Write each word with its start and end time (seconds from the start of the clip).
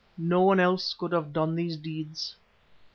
No 0.17 0.41
one 0.41 0.59
else 0.59 0.95
could 0.95 1.11
have 1.11 1.31
done 1.31 1.53
these 1.53 1.77
deeds." 1.77 2.35